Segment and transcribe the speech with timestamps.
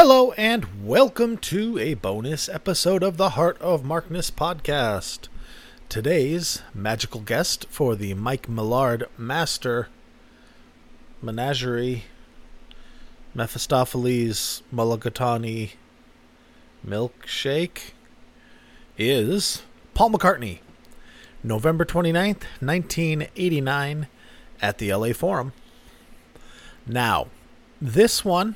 [0.00, 5.26] Hello and welcome to a bonus episode of the Heart of Markness podcast.
[5.88, 9.88] Today's magical guest for the Mike Millard Master
[11.20, 12.04] Menagerie
[13.34, 15.72] Mephistopheles Mulligatawny
[16.86, 17.90] Milkshake
[18.96, 19.62] is
[19.94, 20.60] Paul McCartney.
[21.42, 24.06] November 29th, 1989
[24.62, 25.52] at the LA Forum.
[26.86, 27.26] Now,
[27.80, 28.54] this one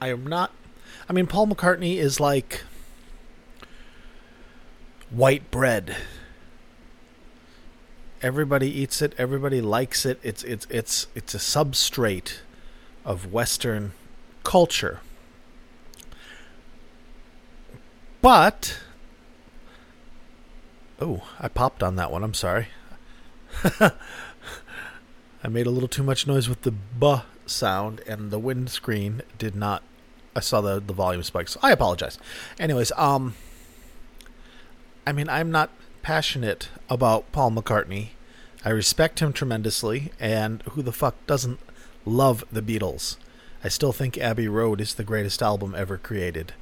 [0.00, 0.52] I am not.
[1.08, 2.62] I mean, Paul McCartney is like
[5.10, 5.96] white bread.
[8.20, 9.14] Everybody eats it.
[9.16, 10.18] Everybody likes it.
[10.22, 12.38] It's it's it's it's a substrate
[13.04, 13.92] of Western
[14.44, 15.00] culture.
[18.20, 18.78] But
[21.00, 22.22] oh, I popped on that one.
[22.22, 22.68] I'm sorry.
[23.80, 29.54] I made a little too much noise with the buh sound, and the windscreen did
[29.54, 29.82] not.
[30.38, 31.56] I saw the the volume spikes.
[31.62, 32.16] I apologize.
[32.60, 33.34] Anyways, um,
[35.04, 35.70] I mean, I'm not
[36.02, 38.10] passionate about Paul McCartney.
[38.64, 41.58] I respect him tremendously, and who the fuck doesn't
[42.04, 43.16] love the Beatles?
[43.64, 46.52] I still think Abbey Road is the greatest album ever created.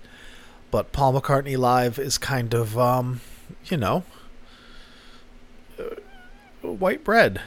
[0.70, 3.20] But Paul McCartney live is kind of, um,
[3.66, 4.04] you know,
[5.78, 5.96] uh,
[6.62, 7.42] white bread,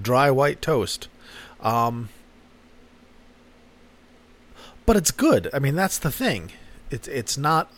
[0.00, 1.08] dry white toast.
[1.60, 2.08] Um,
[4.86, 5.48] but it's good.
[5.52, 6.52] I mean, that's the thing.
[6.90, 7.72] It's it's not.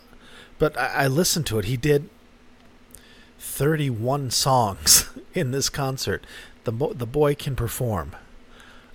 [0.58, 1.66] But I, I listened to it.
[1.66, 2.08] He did
[3.38, 6.24] thirty-one songs in this concert.
[6.64, 8.16] The bo- the boy can perform,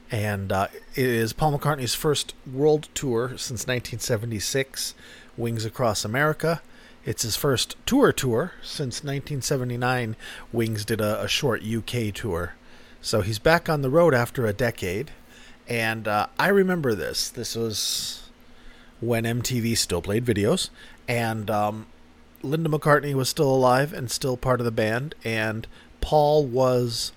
[0.10, 4.94] and uh, it is Paul McCartney's first world tour since 1976.
[5.38, 6.62] Wings Across America.
[7.04, 10.16] It's his first tour tour since 1979.
[10.52, 12.54] Wings did a, a short UK tour,
[13.02, 15.12] so he's back on the road after a decade
[15.72, 17.30] and uh, I remember this.
[17.30, 18.30] This was
[19.00, 20.70] when MTV still played videos,
[21.08, 21.86] and um,
[22.44, 25.66] Linda McCartney was still alive and still part of the band, and
[26.02, 27.14] Paul was,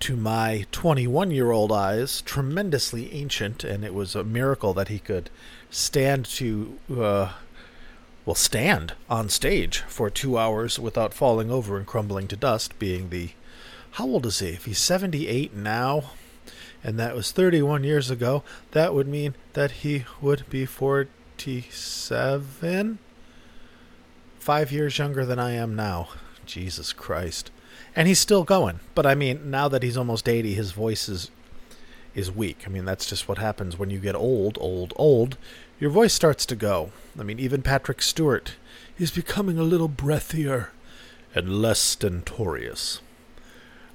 [0.00, 4.98] to my 21 year old eyes, tremendously ancient, and it was a miracle that he
[4.98, 5.30] could
[5.70, 6.78] stand to.
[6.94, 7.32] Uh,
[8.26, 13.08] well, stand on stage for two hours without falling over and crumbling to dust, being
[13.08, 13.30] the.
[13.92, 14.48] How old is he?
[14.48, 16.12] If he's 78 now,
[16.84, 22.98] and that was 31 years ago, that would mean that he would be 47?
[24.38, 26.08] Five years younger than I am now.
[26.44, 27.52] Jesus Christ.
[27.94, 28.80] And he's still going.
[28.94, 31.30] But I mean, now that he's almost 80, his voice is,
[32.14, 32.64] is weak.
[32.66, 35.38] I mean, that's just what happens when you get old, old, old.
[35.78, 36.90] Your voice starts to go.
[37.18, 38.56] I mean, even Patrick Stewart
[38.98, 40.68] is becoming a little breathier
[41.34, 43.00] and less stentorious.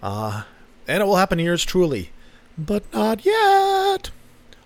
[0.02, 0.46] Ah, uh,
[0.88, 2.12] and it will happen to yours truly
[2.57, 4.12] but not yet.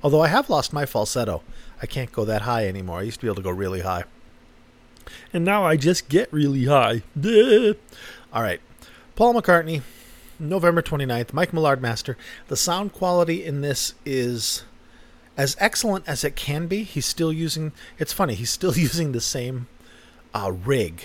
[0.04, 1.44] Although I have lost my falsetto.
[1.82, 3.00] I can't go that high anymore.
[3.00, 4.04] I used to be able to go really high.
[5.34, 7.04] And now I just get really high.
[8.34, 8.62] All right.
[9.16, 9.82] Paul McCartney,
[10.40, 12.18] November 29th, Mike Millard Master.
[12.48, 14.64] The sound quality in this is
[15.38, 16.84] as excellent as it can be.
[16.84, 19.68] He's still using, it's funny, he's still using the same
[20.34, 21.04] uh, rig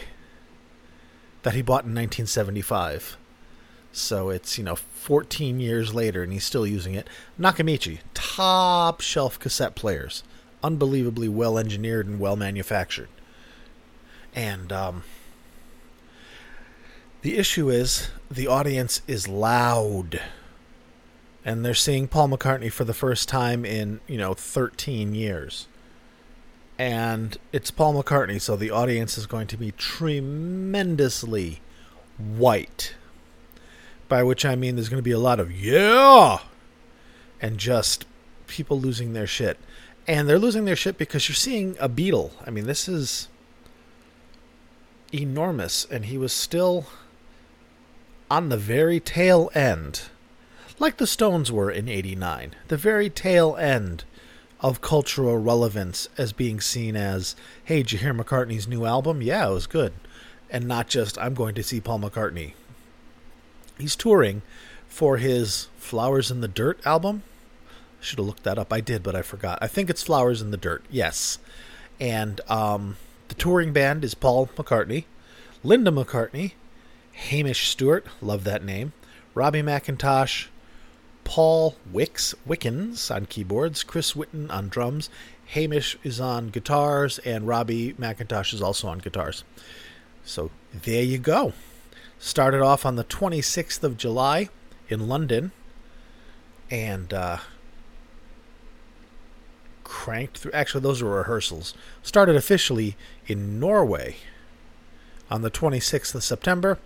[1.43, 3.17] that he bought in 1975.
[3.97, 7.09] So it's, you know, 14 years later and he's still using it.
[7.41, 10.23] Nakamichi, top shelf cassette players.
[10.63, 13.09] Unbelievably well engineered and well manufactured.
[14.35, 15.05] And um,
[17.23, 20.21] the issue is the audience is loud.
[21.43, 25.69] And they're seeing Paul McCartney for the first time in, you know, 13 years.
[26.79, 31.61] And it's Paul McCartney, so the audience is going to be tremendously
[32.19, 32.95] white
[34.09, 36.39] by which I mean there's going to be a lot of yeah
[37.41, 38.07] and just
[38.47, 39.59] people losing their shit.
[40.09, 42.31] And they're losing their shit because you're seeing a Beatle.
[42.47, 43.29] I mean, this is
[45.13, 46.87] enormous and he was still
[48.31, 50.03] on the very tail end
[50.79, 54.05] like the Stones were in 89, the very tail end
[54.61, 59.23] of cultural relevance as being seen as, hey, did you hear McCartney's new album?
[59.23, 59.95] Yeah, it was good.
[60.51, 62.53] And not just, I'm going to see Paul McCartney
[63.79, 64.43] he's touring
[64.89, 67.23] for his Flowers in the Dirt album.
[68.01, 68.73] Should have looked that up.
[68.73, 69.59] I did, but I forgot.
[69.61, 70.85] I think it's Flowers in the Dirt.
[70.91, 71.39] Yes.
[71.99, 72.97] And um,
[73.29, 75.05] the touring band is Paul McCartney,
[75.65, 76.53] Linda McCartney,
[77.13, 78.93] Hamish Stewart, love that name,
[79.35, 80.49] Robbie McIntosh,
[81.25, 85.11] Paul Wix Wickens on keyboards, Chris Whitten on drums,
[85.47, 89.43] Hamish is on guitars, and Robbie McIntosh is also on guitars.
[90.25, 91.53] So there you go.
[92.19, 94.49] Started off on the 26th of July
[94.89, 95.53] in London.
[96.71, 97.39] And uh,
[99.87, 100.53] cranked through.
[100.53, 101.73] Actually, those were rehearsals.
[102.03, 102.97] Started officially
[103.27, 104.17] in Norway
[105.31, 106.79] on the 26th of September.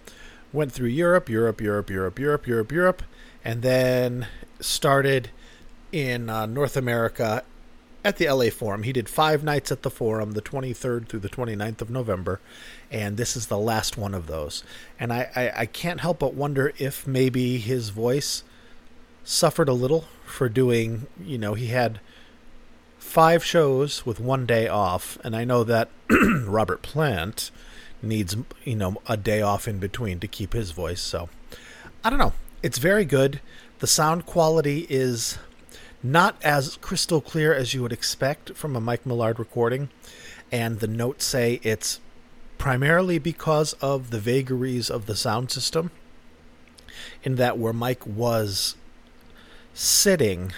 [0.52, 3.02] Went through Europe, Europe, Europe, Europe, Europe, Europe, Europe,
[3.44, 4.26] and then
[4.60, 5.30] started
[5.92, 7.42] in uh, North America
[8.04, 8.82] at the LA Forum.
[8.82, 12.40] He did five nights at the Forum, the 23rd through the 29th of November,
[12.90, 14.64] and this is the last one of those.
[14.98, 18.42] And I, I, I can't help but wonder if maybe his voice
[19.24, 22.00] suffered a little for doing, you know, he had
[22.98, 25.88] five shows with one day off, and I know that
[26.46, 27.50] Robert Plant
[28.02, 31.00] needs, you know, a day off in between to keep his voice.
[31.00, 31.28] So
[32.02, 32.32] I don't know.
[32.62, 33.40] It's very good.
[33.80, 35.38] The sound quality is
[36.02, 39.90] not as crystal clear as you would expect from a Mike Millard recording,
[40.50, 42.00] and the notes say it's
[42.58, 45.90] primarily because of the vagaries of the sound system.
[47.22, 48.76] In that, where Mike was
[49.74, 50.52] sitting,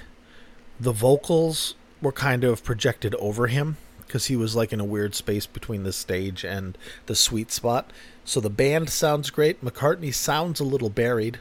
[0.81, 5.15] the vocals were kind of projected over him because he was like in a weird
[5.15, 7.91] space between the stage and the sweet spot.
[8.25, 9.65] So the band sounds great.
[9.65, 11.39] McCartney sounds a little buried.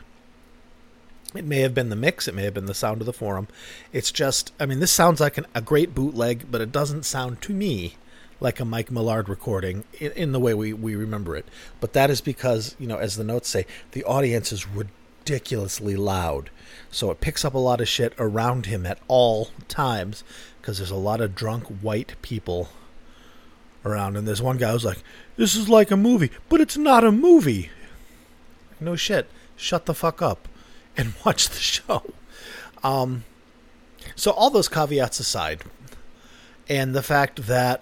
[1.33, 3.48] It may have been the mix, it may have been the sound of the forum.
[3.94, 7.42] It's just, I mean, this sounds like an, a great bootleg, but it doesn't sound
[7.44, 7.95] to me
[8.42, 11.45] like a Mike Millard recording in, in, the way we, we remember it.
[11.80, 16.50] But that is because, you know, as the notes say, the audience is ridiculously loud.
[16.89, 20.25] So it picks up a lot of shit around him at all times
[20.60, 22.69] because there's a lot of drunk white people
[23.86, 24.18] around.
[24.18, 25.04] And there's one guy who's like,
[25.38, 27.69] This is like a movie, but it's not a movie.
[28.81, 29.30] No shit.
[29.56, 30.48] Shut the fuck up
[30.97, 32.03] and watch the show.
[32.83, 33.23] Um,
[34.15, 35.61] so, all those caveats aside,
[36.67, 37.81] and the fact that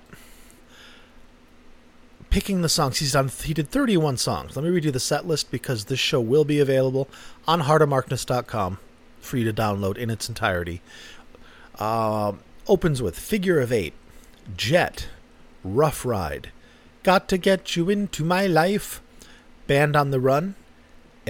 [2.30, 4.56] picking the songs he's done, he did 31 songs.
[4.56, 7.08] Let me read you the set list because this show will be available
[7.48, 8.78] on heartofmarkness.com
[9.20, 10.82] for you to download in its entirety.
[11.78, 12.34] Uh,
[12.68, 13.94] opens with Figure of Eight,
[14.56, 15.08] Jet,
[15.64, 16.52] Rough Ride,
[17.04, 19.02] Got to Get You Into My Life,
[19.68, 20.56] Band on the Run,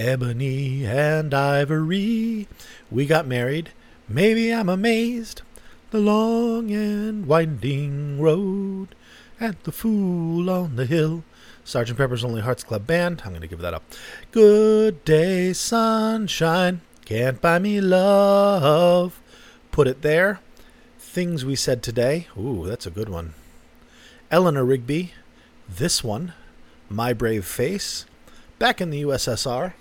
[0.00, 2.48] Ebony and Ivory,
[2.90, 3.70] We Got Married,
[4.08, 5.42] Maybe I'm Amazed,
[5.90, 8.94] The Long and Winding Road,
[9.38, 11.22] and The Fool on the Hill,
[11.64, 13.20] Sergeant Pepper's Lonely Hearts Club Band.
[13.24, 13.82] I'm going to give that up.
[14.32, 19.20] Good Day Sunshine, Can't Buy Me Love,
[19.70, 20.40] Put It There,
[20.98, 22.26] Things We Said Today.
[22.38, 23.34] Ooh, that's a good one.
[24.30, 25.12] Eleanor Rigby,
[25.68, 26.32] this one,
[26.88, 28.06] My Brave Face,
[28.58, 29.74] back in the USSR.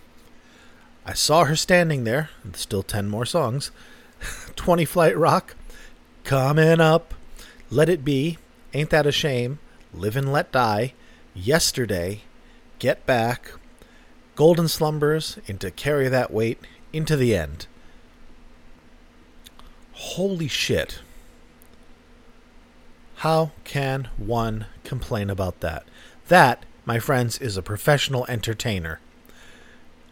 [1.09, 3.71] I saw her standing there, still 10 more songs.
[4.55, 5.55] 20 Flight Rock,
[6.23, 7.15] Coming Up,
[7.71, 8.37] Let It Be,
[8.75, 9.57] Ain't That a Shame,
[9.91, 10.93] Live and Let Die,
[11.33, 12.21] Yesterday,
[12.77, 13.53] Get Back,
[14.35, 16.59] Golden Slumbers, into Carry That Weight,
[16.93, 17.65] into the end.
[19.93, 21.01] Holy shit.
[23.15, 25.85] How can one complain about that?
[26.27, 28.99] That, my friends, is a professional entertainer.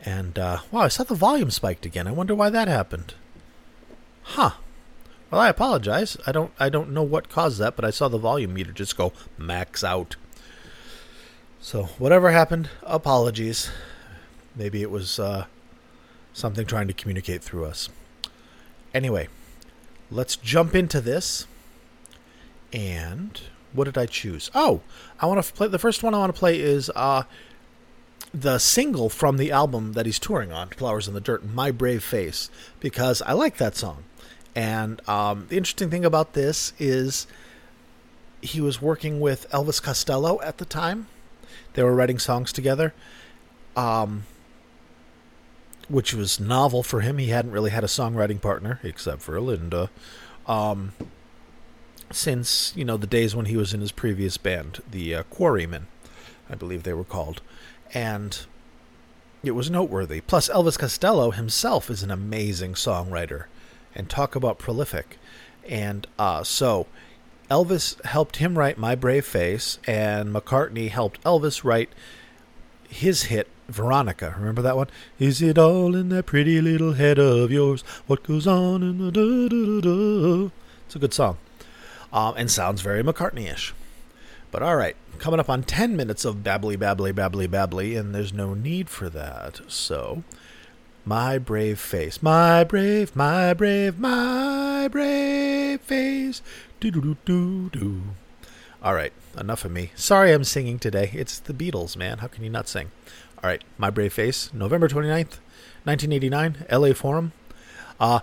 [0.08, 2.08] And, uh, wow, I saw the volume spiked again.
[2.08, 3.14] I wonder why that happened.
[4.24, 4.52] Huh.
[5.30, 6.16] Well, I apologize.
[6.26, 8.96] I don't I don't know what caused that, but I saw the volume meter just
[8.96, 10.16] go max out.
[11.60, 13.70] So, whatever happened, apologies.
[14.56, 15.48] Maybe it was uh,
[16.32, 17.90] something trying to communicate through us.
[18.94, 19.28] Anyway,
[20.10, 21.48] let's jump into this.
[22.72, 23.42] And
[23.74, 24.50] what did I choose?
[24.56, 24.80] Oh,
[25.20, 25.68] I want to play.
[25.68, 27.24] The first one I want to play is uh,
[28.34, 32.04] the single from the album that he's touring on, "Flowers in the Dirt," "My Brave
[32.04, 34.04] Face," because I like that song.
[34.56, 37.28] And um, the interesting thing about this is
[38.42, 41.08] he was working with Elvis Costello at the time.
[41.74, 42.94] They were writing songs together,
[43.76, 44.24] um,
[45.90, 47.18] which was novel for him.
[47.20, 49.90] He hadn't really had a songwriting partner except for Linda.
[50.48, 50.94] Um,
[52.12, 55.88] since you know the days when he was in his previous band, the uh, Quarrymen,
[56.50, 57.42] I believe they were called,
[57.94, 58.46] and
[59.44, 60.22] it was noteworthy.
[60.22, 63.46] Plus, Elvis Costello himself is an amazing songwriter,
[63.96, 65.18] and talk about prolific.
[65.68, 66.88] And uh, so,
[67.50, 71.90] Elvis helped him write "My Brave Face," and McCartney helped Elvis write
[72.90, 74.36] his hit Veronica.
[74.38, 74.88] Remember that one?
[75.20, 77.82] Is it all in that pretty little head of yours?
[78.08, 80.52] What goes on in the da da da da?
[80.86, 81.38] It's a good song
[82.12, 83.74] um, and sounds very McCartney ish.
[84.52, 88.34] But all right, coming up on 10 minutes of babbly, babbly, babbly, babbly, and there's
[88.34, 89.60] no need for that.
[89.68, 90.24] So,
[91.06, 96.42] my brave face, my brave, my brave, my brave face.
[96.80, 98.02] Do do do do do.
[98.82, 99.92] All right, enough of me.
[99.96, 101.12] Sorry I'm singing today.
[101.14, 102.20] It's the Beatles, man.
[102.20, 102.92] How can you not sing?
[103.44, 105.40] All right, My Brave Face, November 29th,
[105.84, 107.34] 1989, LA Forum.
[108.00, 108.20] Uh,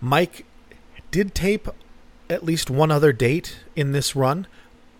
[0.00, 0.44] Mike
[1.10, 1.68] did tape
[2.28, 4.46] at least one other date in this run,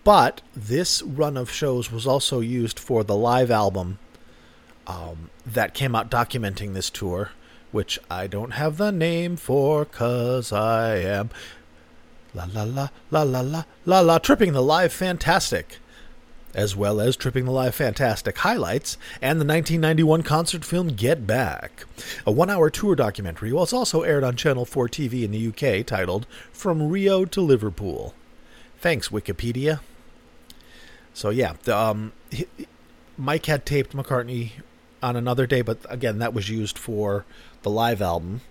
[0.03, 3.99] but this run of shows was also used for the live album
[4.87, 7.31] um, that came out documenting this tour,
[7.71, 11.29] which I don't have the name for because I am
[12.33, 15.79] la la la la la la la la tripping the live fantastic
[16.53, 21.85] as well as Tripping the Live Fantastic highlights and the 1991 concert film Get Back.
[22.25, 25.85] A one hour tour documentary was also aired on Channel 4 TV in the UK
[25.85, 28.13] titled From Rio to Liverpool.
[28.79, 29.79] Thanks, Wikipedia.
[31.13, 32.47] So, yeah, the, um, he,
[33.17, 34.51] Mike had taped McCartney
[35.03, 37.25] on another day, but again, that was used for
[37.63, 38.41] the live album.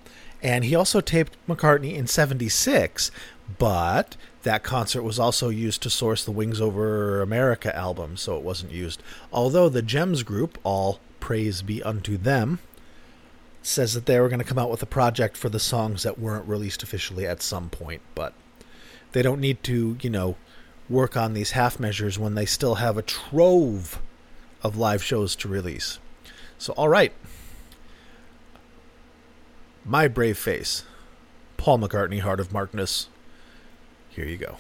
[0.43, 3.11] And he also taped McCartney in 76,
[3.59, 8.43] but that concert was also used to source the Wings Over America album, so it
[8.43, 9.03] wasn't used.
[9.33, 12.59] Although the JEMS group, all praise be unto them,
[13.63, 16.19] says that they were going to come out with a project for the songs that
[16.19, 18.33] weren't released officially at some point, but
[19.13, 20.37] they don't need to, you know,
[20.91, 24.03] work on these half measures when they still have a trove
[24.63, 25.99] of live shows to release.
[26.59, 27.13] So, all right.
[29.85, 30.85] My Brave Face.
[31.57, 33.09] Paul McCartney, Heart of Darkness.
[34.11, 34.57] Here you go.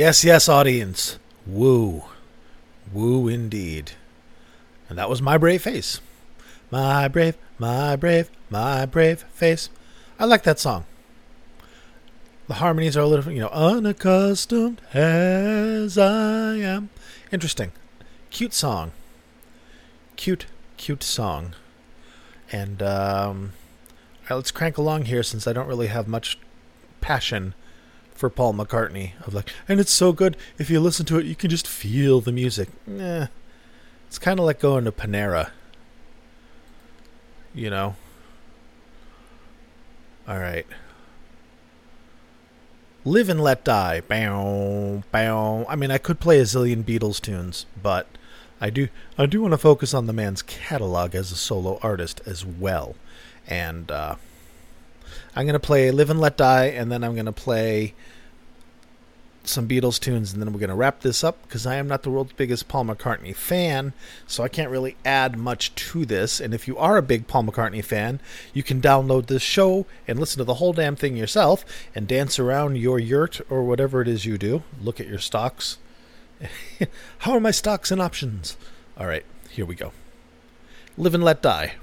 [0.00, 1.18] Yes, yes, audience.
[1.46, 2.04] Woo.
[2.90, 3.92] Woo indeed.
[4.88, 6.00] And that was My Brave Face.
[6.70, 9.68] My brave, my brave, my brave face.
[10.18, 10.86] I like that song.
[12.48, 16.88] The harmonies are a little, you know, unaccustomed as I am.
[17.30, 17.70] Interesting.
[18.30, 18.92] Cute song.
[20.16, 20.46] Cute,
[20.78, 21.54] cute song.
[22.50, 23.52] And um,
[24.30, 26.38] right, let's crank along here since I don't really have much
[27.02, 27.52] passion
[28.20, 29.12] for Paul McCartney.
[29.26, 30.36] Of like, and it's so good.
[30.58, 32.68] If you listen to it, you can just feel the music.
[32.86, 33.26] Nah,
[34.06, 35.50] it's kind of like going to Panera.
[37.54, 37.96] You know.
[40.28, 40.66] All right.
[43.04, 44.02] Live and Let Die.
[44.02, 45.66] Bow, bow.
[45.68, 48.06] I mean, I could play a zillion Beatles tunes, but
[48.60, 52.20] I do I do want to focus on the man's catalog as a solo artist
[52.26, 52.94] as well.
[53.46, 54.16] And uh,
[55.34, 57.94] I'm going to play Live and Let Die, and then I'm going to play
[59.44, 62.02] some Beatles tunes, and then we're going to wrap this up because I am not
[62.02, 63.92] the world's biggest Paul McCartney fan,
[64.26, 66.40] so I can't really add much to this.
[66.40, 68.20] And if you are a big Paul McCartney fan,
[68.52, 72.38] you can download this show and listen to the whole damn thing yourself and dance
[72.38, 74.62] around your yurt or whatever it is you do.
[74.82, 75.78] Look at your stocks.
[77.18, 78.56] How are my stocks and options?
[78.96, 79.92] All right, here we go.
[80.96, 81.74] Live and let die.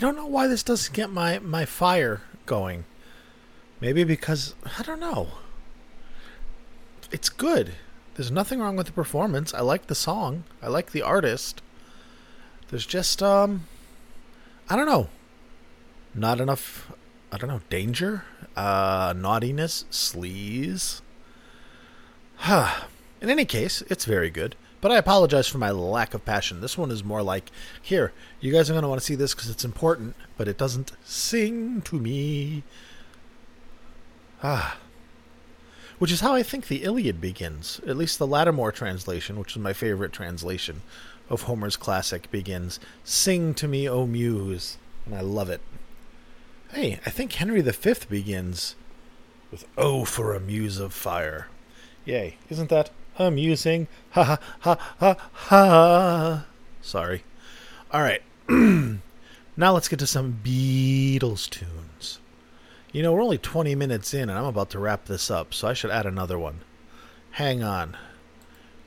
[0.00, 2.84] Don't know why this doesn't get my, my fire going.
[3.80, 5.28] Maybe because, I don't know.
[7.12, 7.74] It's good.
[8.14, 9.54] There's nothing wrong with the performance.
[9.54, 10.44] I like the song.
[10.62, 11.62] I like the artist.
[12.68, 13.66] There's just, um,
[14.68, 15.08] I don't know.
[16.14, 16.92] Not enough,
[17.30, 18.24] I don't know, danger,
[18.56, 21.02] uh, naughtiness, sleaze.
[22.36, 22.84] Huh.
[23.20, 24.56] In any case, it's very good.
[24.80, 26.60] But I apologize for my lack of passion.
[26.60, 27.50] This one is more like,
[27.82, 30.56] here, you guys are going to want to see this because it's important, but it
[30.56, 32.62] doesn't sing to me.
[34.42, 34.78] Ah.
[35.98, 39.58] Which is how I think the Iliad begins, at least the Lattimore translation, which is
[39.58, 40.80] my favorite translation
[41.28, 44.78] of Homer's classic begins Sing to me, O Muse.
[45.04, 45.60] And I love it.
[46.72, 48.76] Hey, I think Henry V begins
[49.50, 51.48] with Oh for a Muse of Fire.
[52.06, 52.38] Yay.
[52.48, 52.90] Isn't that
[53.26, 53.88] amusing?
[54.10, 56.46] Ha ha ha ha ha.
[56.80, 57.24] Sorry.
[57.92, 58.22] All right.
[58.48, 62.20] now let's get to some Beatles tunes.
[62.92, 65.68] You know, we're only 20 minutes in and I'm about to wrap this up, so
[65.68, 66.60] I should add another one.
[67.32, 67.96] Hang on.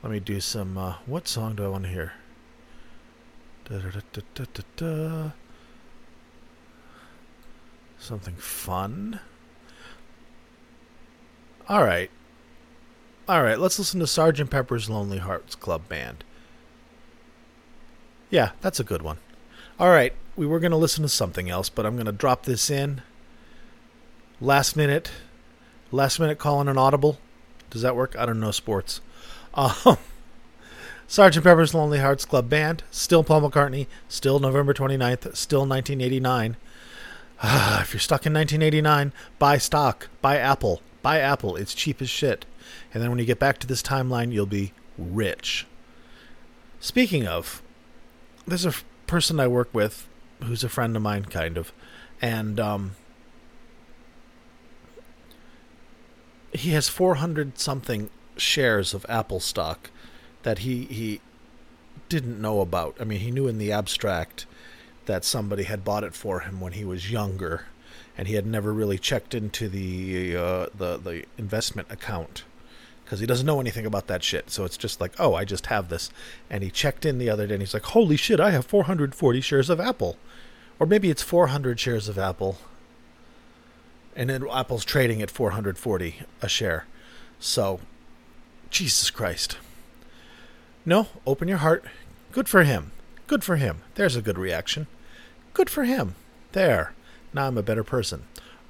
[0.02, 0.76] Let me do some.
[0.76, 2.12] Uh, what song do I want to hear?
[3.64, 3.78] Da,
[4.34, 4.44] da,
[4.76, 5.30] da,
[7.98, 9.20] Something fun.
[11.66, 12.10] All right.
[13.26, 16.24] All right, let's listen to Sergeant Pepper's Lonely Hearts Club Band.
[18.28, 19.16] Yeah, that's a good one.
[19.80, 22.44] All right, we were going to listen to something else, but I'm going to drop
[22.44, 23.00] this in.
[24.42, 25.10] Last minute,
[25.90, 27.18] last minute call calling an audible.
[27.70, 28.14] Does that work?
[28.18, 29.00] I don't know sports.
[29.54, 29.96] Um,
[31.06, 36.56] Sergeant Pepper's Lonely Hearts Club Band, still Paul McCartney, still November 29th, still 1989.
[37.42, 41.56] Ah, if you're stuck in 1989, buy stock, buy Apple, buy Apple.
[41.56, 42.44] It's cheap as shit.
[42.94, 45.66] And then when you get back to this timeline, you'll be rich.
[46.78, 47.60] Speaking of,
[48.46, 50.06] there's a f- person I work with
[50.44, 51.72] who's a friend of mine, kind of,
[52.22, 52.92] and um,
[56.52, 59.90] he has 400 something shares of Apple stock
[60.44, 61.20] that he he
[62.08, 62.96] didn't know about.
[63.00, 64.46] I mean, he knew in the abstract
[65.06, 67.66] that somebody had bought it for him when he was younger,
[68.16, 72.44] and he had never really checked into the uh, the the investment account
[73.04, 74.50] because he doesn't know anything about that shit.
[74.50, 76.10] So it's just like, oh, I just have this.
[76.48, 79.40] And he checked in the other day, and he's like, holy shit, I have 440
[79.40, 80.16] shares of Apple,
[80.78, 82.58] or maybe it's 400 shares of Apple,
[84.16, 86.86] and then Apple's trading at 440 a share.
[87.38, 87.80] So,
[88.70, 89.58] Jesus Christ.
[90.86, 91.84] No, open your heart.
[92.32, 92.92] Good for him.
[93.26, 93.82] Good for him.
[93.94, 94.86] There's a good reaction.
[95.52, 96.14] Good for him.
[96.52, 96.92] There.
[97.32, 98.24] Now I'm a better person.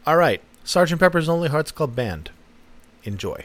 [0.07, 0.40] All right.
[0.64, 2.31] Sergeant Pepper's Lonely Hearts Club Band.
[3.05, 3.44] Enjoy.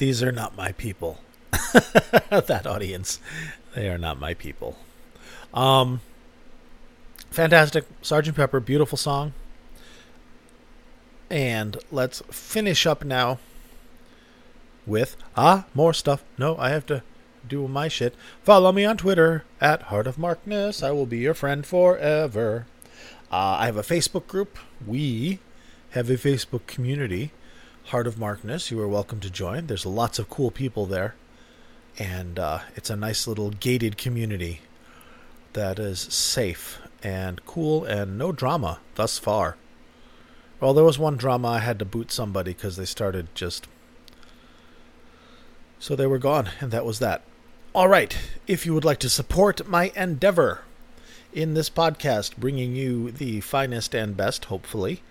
[0.00, 1.18] These are not my people.
[1.50, 3.20] that audience,
[3.74, 4.78] they are not my people.
[5.52, 6.00] Um,
[7.30, 9.34] fantastic, Sergeant Pepper, beautiful song.
[11.28, 13.40] And let's finish up now
[14.86, 16.24] with ah more stuff.
[16.38, 17.02] No, I have to
[17.46, 18.14] do my shit.
[18.42, 20.82] Follow me on Twitter at Heart of Markness.
[20.82, 22.64] I will be your friend forever.
[23.30, 24.56] Uh, I have a Facebook group.
[24.86, 25.40] We
[25.90, 27.32] have a Facebook community,
[27.86, 28.70] Heart of Markness.
[28.70, 29.66] You are welcome to join.
[29.66, 31.14] There's lots of cool people there,
[31.98, 34.60] and uh, it's a nice little gated community
[35.54, 39.56] that is safe and cool and no drama thus far.
[40.60, 43.66] Well, there was one drama I had to boot somebody because they started just.
[45.78, 47.22] So they were gone, and that was that.
[47.74, 48.16] All right.
[48.46, 50.62] If you would like to support my endeavor
[51.32, 55.02] in this podcast, bringing you the finest and best, hopefully,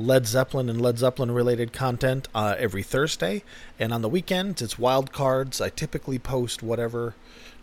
[0.00, 3.44] Led Zeppelin and Led Zeppelin related content uh, every Thursday.
[3.78, 5.60] And on the weekends, it's wild cards.
[5.60, 7.14] I typically post whatever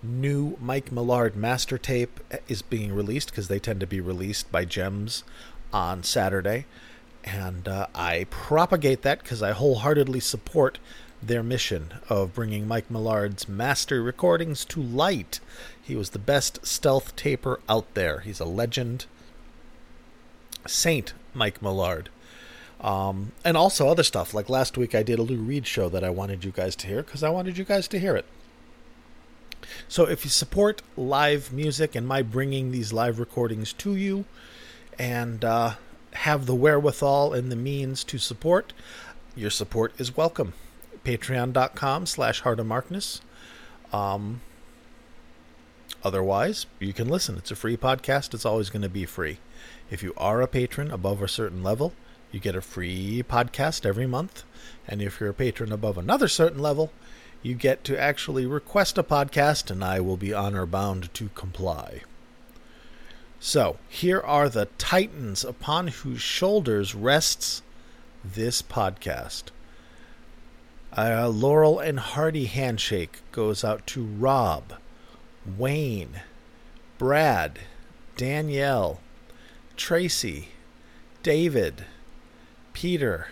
[0.02, 4.64] new Mike Millard master tape is being released because they tend to be released by
[4.64, 5.24] JEMS
[5.74, 6.66] on Saturday
[7.28, 10.80] and uh, I propagate that because I wholeheartedly support
[11.22, 15.40] their mission of bringing Mike Millard's master recordings to light.
[15.82, 18.20] He was the best stealth taper out there.
[18.20, 19.08] He's a legend.
[20.66, 22.10] Saint Mike Millard.
[22.80, 24.34] Um, and also other stuff.
[24.34, 26.88] Like last week, I did a Lou Reed show that I wanted you guys to
[26.88, 28.26] hear because I wanted you guys to hear it.
[29.88, 34.26] So if you support live music and my bringing these live recordings to you,
[35.00, 35.76] and uh,
[36.14, 38.74] have the wherewithal and the means to support,
[39.36, 40.54] your support is welcome.
[41.04, 43.22] Patreon.com slash Heart of Markness.
[43.94, 44.42] Um,
[46.04, 47.38] otherwise, you can listen.
[47.38, 48.34] It's a free podcast.
[48.34, 49.38] It's always going to be free.
[49.90, 51.94] If you are a patron above a certain level,
[52.32, 54.44] you get a free podcast every month.
[54.88, 56.92] And if you're a patron above another certain level,
[57.42, 62.02] you get to actually request a podcast, and I will be honor bound to comply.
[63.40, 67.62] So, here are the titans upon whose shoulders rests
[68.24, 69.44] this podcast.
[70.94, 74.74] A Laurel and Hardy handshake goes out to Rob,
[75.46, 76.22] Wayne,
[76.98, 77.60] Brad,
[78.16, 79.00] Danielle,
[79.76, 80.50] Tracy,
[81.22, 81.86] David,
[82.80, 83.26] Peter,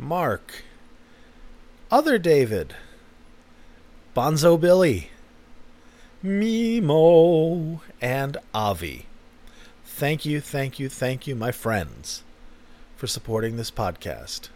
[0.00, 0.64] Mark,
[1.92, 2.74] other David,
[4.16, 5.10] Bonzo Billy,
[6.24, 9.06] Mimo, and Avi.
[9.84, 12.24] Thank you, thank you, thank you, my friends,
[12.96, 14.48] for supporting this podcast.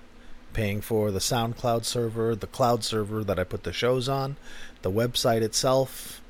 [0.52, 4.36] Paying for the SoundCloud server, the cloud server that I put the shows on,
[4.82, 6.20] the website itself,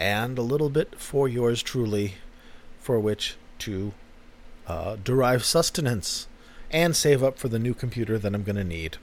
[0.00, 2.14] and a little bit for yours truly,
[2.80, 3.92] for which to
[4.66, 6.26] uh, derive sustenance
[6.70, 8.98] and save up for the new computer that I'm going to need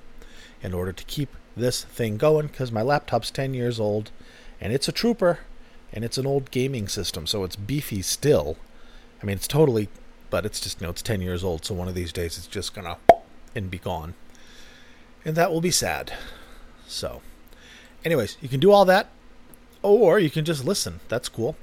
[0.61, 4.11] in order to keep this thing going because my laptop's 10 years old
[4.59, 5.39] and it's a trooper
[5.93, 8.57] and it's an old gaming system, so it's beefy still
[9.21, 9.89] I mean, it's totally,
[10.29, 12.47] but it's just, you know, it's 10 years old, so one of these days it's
[12.47, 12.97] just gonna
[13.55, 14.13] and be gone.
[15.25, 16.13] And that will be sad.
[16.87, 17.21] So,
[18.05, 19.09] anyways, you can do all that,
[19.81, 20.99] or you can just listen.
[21.09, 21.55] That's cool.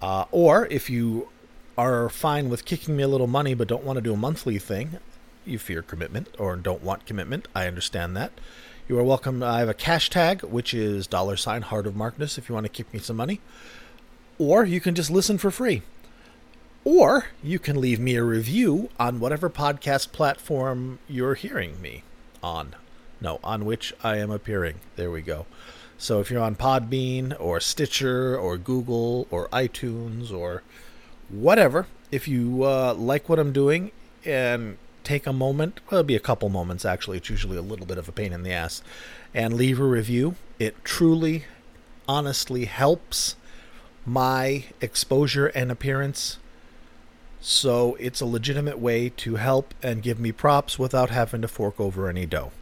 [0.00, 1.28] Uh, or if you
[1.76, 4.58] are fine with kicking me a little money but don't want to do a monthly
[4.58, 4.98] thing,
[5.44, 8.32] you fear commitment or don't want commitment, I understand that.
[8.88, 9.42] You are welcome.
[9.42, 12.64] I have a cash tag, which is dollar sign heart of Markness if you want
[12.64, 13.40] to kick me some money.
[14.38, 15.82] Or you can just listen for free.
[16.84, 22.02] Or you can leave me a review on whatever podcast platform you're hearing me
[22.42, 22.74] on.
[23.20, 24.80] No, on which I am appearing.
[24.96, 25.46] There we go.
[25.96, 30.64] So if you're on Podbean or Stitcher or Google or iTunes or
[31.28, 33.92] whatever, if you uh, like what I'm doing
[34.24, 37.86] and take a moment, well, it'll be a couple moments actually, it's usually a little
[37.86, 38.82] bit of a pain in the ass,
[39.34, 41.44] and leave a review, it truly,
[42.08, 43.36] honestly helps
[44.04, 46.38] my exposure and appearance
[47.44, 51.80] so it's a legitimate way to help and give me props without having to fork
[51.80, 52.52] over any dough.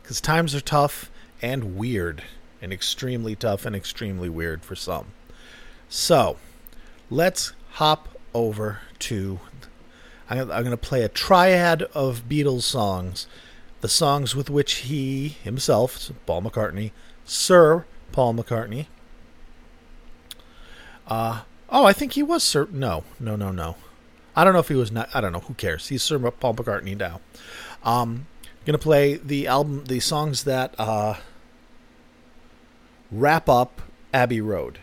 [0.00, 1.10] Because times are tough
[1.42, 2.22] and weird,
[2.62, 5.06] and extremely tough and extremely weird for some.
[5.88, 6.36] So
[7.10, 9.40] let's hop over to.
[10.30, 13.26] I'm going to play a triad of Beatles songs.
[13.80, 16.90] The songs with which he himself, Paul McCartney,
[17.24, 18.86] Sir Paul McCartney.
[21.06, 22.68] Uh, oh, I think he was Sir.
[22.70, 23.76] No, no, no, no.
[24.36, 25.08] I don't know if he was not.
[25.14, 25.40] I don't know.
[25.40, 25.88] Who cares?
[25.88, 27.20] He's Sir Paul McCartney now.
[27.82, 28.26] Um,
[28.66, 31.14] gonna play the album, the songs that uh,
[33.10, 33.80] wrap up
[34.12, 34.78] Abbey Road.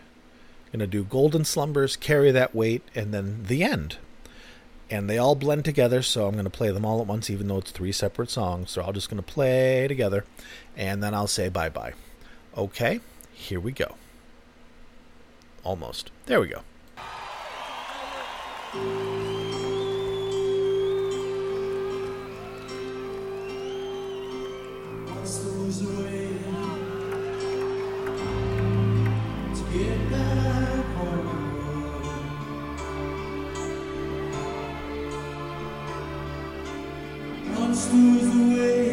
[0.72, 3.98] Gonna do Golden Slumbers, Carry That Weight, and then the end
[4.90, 6.02] and they all blend together.
[6.02, 8.74] So I'm going to play them all at once, even though it's three separate songs.
[8.74, 10.24] They're all just going to play together,
[10.76, 11.94] and then I'll say bye bye.
[12.56, 13.00] Okay,
[13.32, 13.96] here we go.
[15.62, 16.10] Almost.
[16.26, 16.62] There we go.
[37.88, 38.85] Christus way.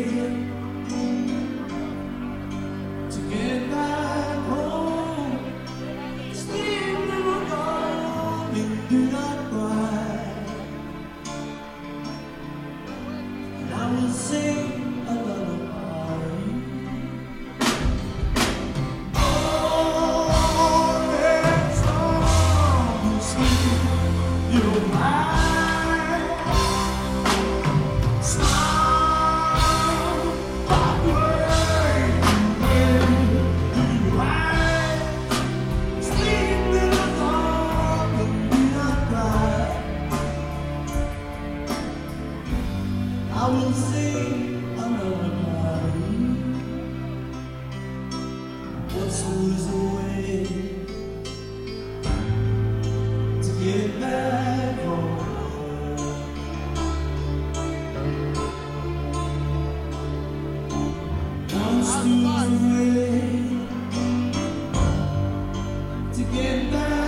[66.14, 67.02] to get back.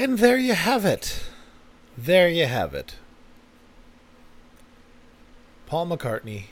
[0.00, 1.24] And there you have it.
[1.94, 2.94] There you have it.
[5.66, 6.44] Paul McCartney,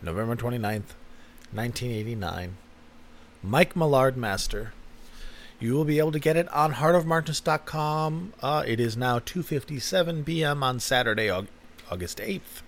[0.00, 0.94] November 29th,
[1.52, 2.56] 1989.
[3.42, 4.72] Mike Millard Master.
[5.60, 8.32] You will be able to get it on heartofmarkness.com.
[8.40, 10.62] Uh, it is now 2:57 p.m.
[10.62, 12.62] on Saturday, August 8th,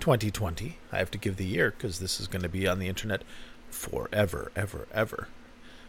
[0.00, 0.78] 2020.
[0.90, 3.20] I have to give the year because this is going to be on the internet
[3.68, 5.28] forever, ever, ever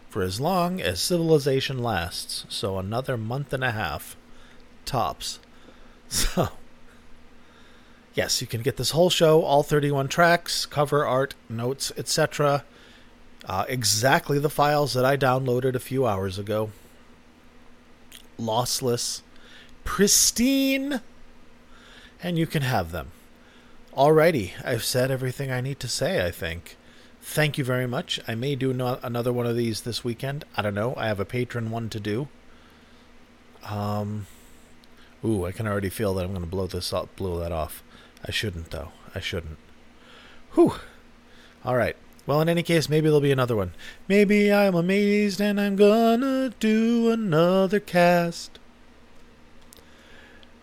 [0.10, 4.16] for as long as civilization lasts, so another month and a half,
[4.86, 5.40] tops.
[6.12, 6.50] So,
[8.16, 12.66] yes, you can get this whole show, all 31 tracks, cover art, notes, etc.
[13.46, 16.72] Uh, exactly the files that I downloaded a few hours ago.
[18.40, 19.22] Lossless,
[19.84, 21.02] pristine,
[22.24, 23.12] and you can have them.
[23.96, 26.76] Alrighty, I've said everything I need to say, I think
[27.30, 28.20] thank you very much.
[28.28, 30.46] I may do no- another one of these this weekend.
[30.58, 30.94] I don't know.
[30.98, 32.28] I have a patron one to do.
[33.64, 34.26] Um,
[35.24, 37.84] ooh, I can already feel that I'm going to blow this up, blow that off.
[38.26, 38.90] I shouldn't though.
[39.14, 39.58] I shouldn't.
[40.54, 40.74] Whew.
[41.64, 41.96] All right.
[42.26, 43.74] Well, in any case, maybe there'll be another one.
[44.08, 48.60] Maybe I'm amazed and I'm gonna do another cast.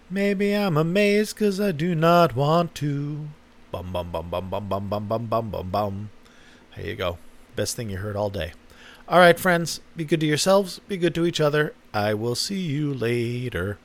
[0.09, 3.29] Maybe I'm amazed 'cause I do not want to.
[3.73, 6.11] Bum bum bum bum bum bum bum bum bum bum.
[6.77, 7.18] There you go.
[7.55, 8.53] Best thing you heard all day.
[9.09, 11.74] All right, friends, be good to yourselves, be good to each other.
[11.95, 13.79] I will see you later.